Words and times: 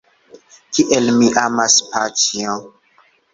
Kiel 0.77 1.11
mi 1.17 1.29
amas 1.41 1.75
paĉjon! 1.93 2.67